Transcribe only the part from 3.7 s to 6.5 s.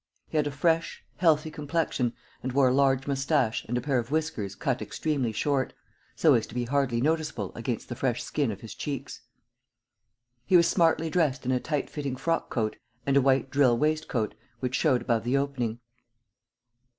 a pair of whiskers cut extremely short, so as